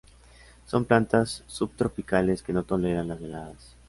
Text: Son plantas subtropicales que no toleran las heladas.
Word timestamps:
Son 0.65 0.83
plantas 0.85 1.43
subtropicales 1.45 2.41
que 2.41 2.53
no 2.53 2.63
toleran 2.63 3.09
las 3.09 3.21
heladas. 3.21 3.75